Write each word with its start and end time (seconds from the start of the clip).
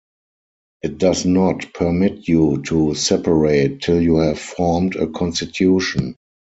It 0.81 0.97
does 0.97 1.25
not 1.25 1.75
permit 1.75 2.27
you 2.27 2.63
to 2.63 2.95
separate 2.95 3.83
till 3.83 4.01
you 4.01 4.15
have 4.15 4.39
formed 4.39 4.95
a 4.95 5.05
constitution. 5.05 6.15